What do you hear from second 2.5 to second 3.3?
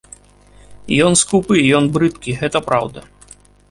праўда.